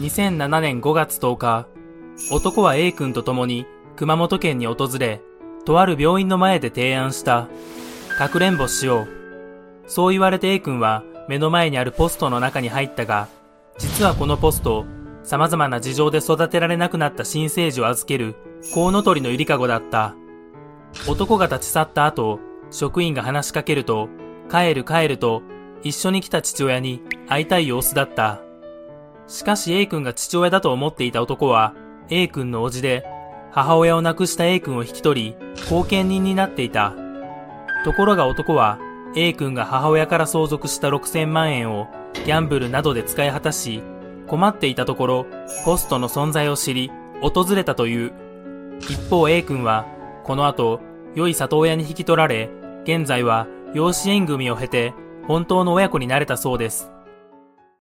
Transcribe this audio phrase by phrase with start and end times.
[0.00, 1.66] 2007年5月10日、
[2.32, 5.20] 男は A 君と共に熊本県に訪れ、
[5.66, 7.48] とある病院の前で提案した。
[8.16, 9.08] かくれんぼしよう。
[9.86, 13.28] そう言われて A 君は目の前にあるポストの中に入ったが、
[13.76, 14.86] 実はこのポスト、
[15.22, 18.36] 様々な事情で育てられなくなった新生児を預ける、
[18.72, 20.14] コウノトリのゆりかごだった。
[21.08, 22.40] 男が立ち去った後、
[22.70, 24.08] 職員が話しかけると、
[24.50, 25.42] 帰る帰ると、
[25.82, 28.40] 一緒に来た父親に会いたい様子だった。
[29.30, 31.72] しかし A 君が父親だと思っていた男は、
[32.08, 33.06] A 君の叔父で、
[33.52, 35.36] 母親を亡くした A 君を引き取り、
[35.70, 36.94] 後見人になっていた。
[37.84, 38.80] ところが男は、
[39.14, 43.84] A 君が母親から相続した6000万円をギャンブルなどで使い果たし、
[44.26, 45.26] 困っていたところ、
[45.64, 46.90] ポストの存在を知り、
[47.22, 48.12] 訪れたという。
[48.80, 49.86] 一方 A 君は、
[50.24, 50.80] この後、
[51.14, 52.50] 良い里親に引き取られ、
[52.82, 54.92] 現在は養子縁組を経て、
[55.28, 56.90] 本当の親子になれたそうです。